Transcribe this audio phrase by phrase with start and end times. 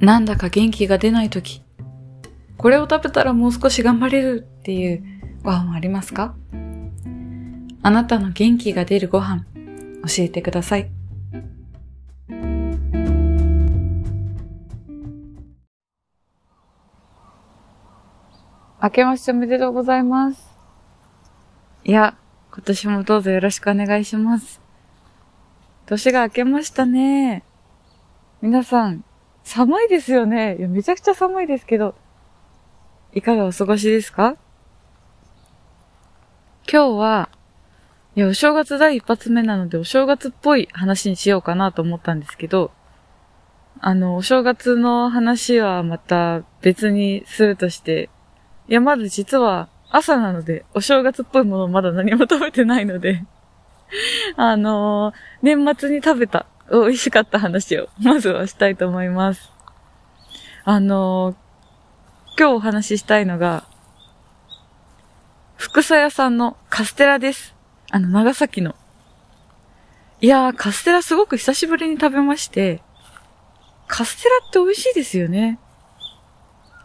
[0.00, 1.62] なんだか元気が出ないとき、
[2.56, 5.04] これを食べたらもう少し頑張れるっていう
[5.42, 6.34] ご飯はありますか？
[7.82, 9.44] あなたの元気が出るご飯、
[10.06, 10.90] 教えてください。
[18.82, 20.42] 明けましておめでとうございます。
[21.84, 22.16] いや、
[22.50, 24.62] 今年もどうぞよろしくお願いします。
[25.84, 27.44] 年が明けましたね。
[28.40, 29.04] 皆さん、
[29.44, 30.56] 寒いですよね。
[30.58, 31.94] いや、めちゃくちゃ寒いですけど、
[33.12, 34.36] いかがお過ごしですか？
[36.70, 37.28] 今日は、
[38.16, 42.70] いや、お正月第一発目なので、お正月っぽい話にしようかなと思ったんですけど、
[43.80, 48.10] あの、お正月の話はまた別にするとして、
[48.68, 53.24] いや、まず実は朝なので、お正月っぽいものをまだ何も食べてないので
[54.36, 59.50] あのー、年末に食べた美味しかった話を、まずはしたいと思います。
[60.64, 63.64] あのー、今日お話ししたいのが、
[65.56, 67.54] 福佐屋さんのカステラです。
[67.90, 68.76] あの、長崎の。
[70.20, 72.82] いやー、カステラすごく久しぶりに食べまして、
[73.88, 75.58] カステラって美味しいですよね。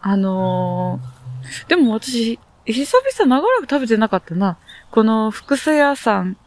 [0.02, 4.58] あのー、でも私、久々長らく食べてなかったな。
[4.90, 6.38] この福佐屋さん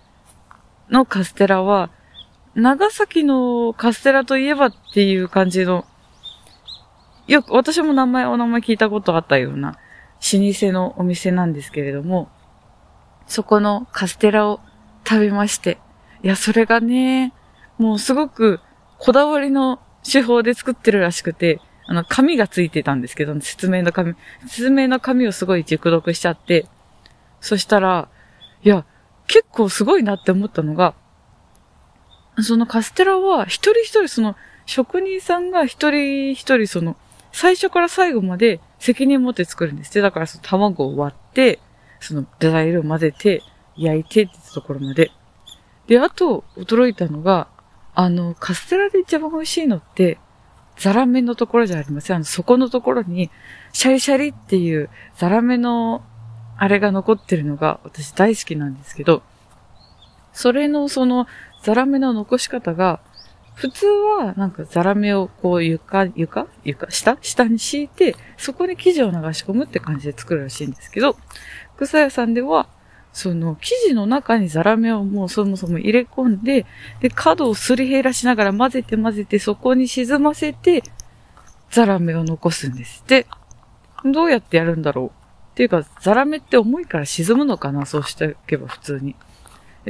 [0.91, 1.91] のカステラは、
[2.59, 5.84] 長崎のカステラといえばっていう感じの、
[7.28, 9.78] よく、私も名前、お名前聞いたことあったような、
[10.33, 12.29] 老舗のお店なんですけれども、
[13.29, 14.59] そこのカステラを
[15.06, 15.79] 食べまして、
[16.25, 17.33] いや、それがね、
[17.79, 18.59] もうすごく
[18.98, 24.14] こだわりの手法で作ってるらしくて、あの、紙がついてたんですけど、説明の紙、
[24.48, 26.67] 説明の紙をすごい熟読しちゃって、
[27.41, 28.09] そしたら、
[28.64, 28.84] いや、
[29.29, 30.95] 結構すごいなって思ったのが、
[32.42, 36.96] そのカステラは一人一人その職人さんが一人一人その
[37.32, 41.58] 最初から最後まで責任持って作るんですってだからその卵を割って、
[42.00, 43.42] その材料を混ぜて、
[43.76, 45.10] 焼いてってところまで。
[45.86, 47.48] で、あと驚いたのが、
[47.94, 50.18] あの、カステラで一番美味しいのって、
[50.76, 52.16] ザラメのところじゃありません。
[52.16, 53.30] あの、底のところに、
[53.72, 56.02] シャリシャリっていうザラメの
[56.56, 59.22] あれが残ってるのが私大好きなんですけど、
[60.33, 61.27] それのその
[61.62, 63.00] ザラメの残し方が、
[63.55, 66.46] 普通はなんかザラメをこう床、床？
[66.64, 66.90] 床？
[66.90, 67.18] 下？
[67.20, 71.17] 下に敷いて、そこに生地を流し込むって感じで作るらしいんですけど、
[71.77, 72.68] 草屋さんでは、
[73.12, 76.67] その生地の中にザラメをもうそもそも入れ込んで、
[77.00, 80.84] で、角をすり減らしながら混ぜて混ぜてそこに沈ませて、
[81.70, 83.27] ザラメを残すんですで、
[84.05, 85.06] どうやってやるんだろう？
[85.08, 85.11] っ
[85.55, 87.86] ていうか、ザラメって重いから沈むのかな？
[87.86, 89.17] そうしておけば普通に。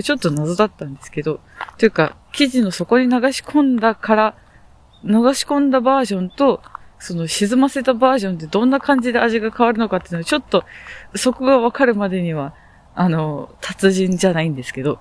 [0.02, 1.40] ちょっと謎だったんですけど、
[1.78, 4.34] というか、生地の底に流し込んだから、
[5.04, 6.62] 流し込んだバージョンと、
[6.98, 10.64] その沈ませたバージョンでどんな感じで味が変わるのかっていうのは、ちょっと、
[11.14, 12.54] そこがわかるまでには、
[12.94, 14.98] あの、達人じゃないんですけど、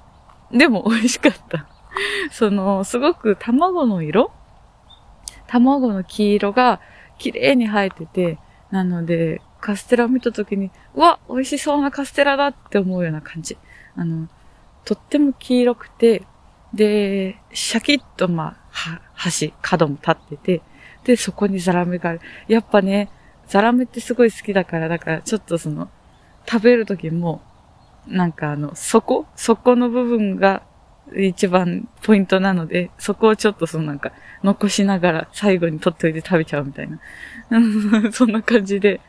[0.51, 1.67] でも美味しかった。
[2.31, 4.31] その、すごく卵の色？
[5.47, 6.79] 卵の黄色が
[7.17, 8.37] 綺麗に生えてて、
[8.69, 13.57] なので、カステラを見たときに、うわ、美味しそうなカステラだって思うような感じ。
[13.95, 14.27] あの、
[14.87, 16.23] とっても黄色くて、
[16.73, 20.61] で、シャキッと、まあ、端、角も立ってて、
[21.03, 22.21] で、そこにザラメがある。
[22.47, 23.09] やっぱね、
[23.47, 25.89] ザラメってすごい好きだから、だからちょっとその、
[26.49, 27.41] 食べるときも、
[28.07, 30.63] なんかあの、底底の部分が
[31.17, 37.01] 一番ポイントなので、そこをちょっとそのなんか、残しながら最後に取っといて食べちゃうみたいな。
[38.13, 39.01] そんな感じで、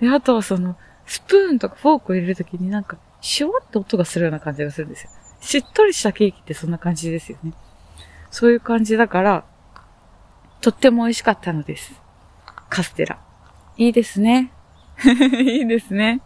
[0.00, 0.76] で、あとはその、
[1.06, 5.10] スプーンとかフォークを入れるときになんか、シュワって音がするような感じがするんですよ。
[5.40, 7.54] しっとりしたケーキってそんな感じですよね。
[8.30, 9.46] そういう感じだから、
[10.60, 11.98] とっても美味しかったのです。
[12.68, 13.18] カステラ。
[13.78, 14.52] いいですね。
[15.40, 16.20] いいですね。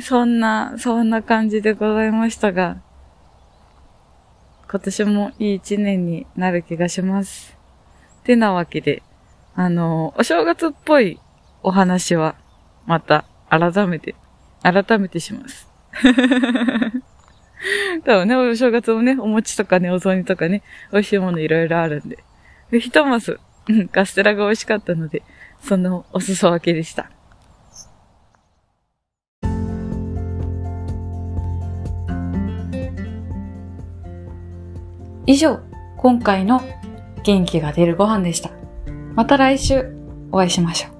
[0.00, 2.76] そんな、そんな感じでございましたが、
[4.70, 7.58] 今年もいい一年になる気がします。
[8.22, 9.02] てなわけで、
[9.56, 11.18] あの、お正月っぽい
[11.64, 12.36] お話は、
[12.86, 14.14] また、改めて、
[14.62, 15.68] 改めてします。
[18.04, 20.62] 多分ね、お正月もね、お餅とかね、お雑煮とかね、
[20.92, 22.18] 美味しいものいろいろあるんで。
[22.70, 23.40] で、ひとまず、
[23.92, 25.22] カステラが美味しかったので、
[25.60, 27.10] そのお裾分けでした。
[35.26, 35.60] 以上、
[35.98, 36.62] 今回の
[37.22, 38.50] 元気が出るご飯でした。
[39.14, 39.94] また来週
[40.32, 40.97] お会いしましょう。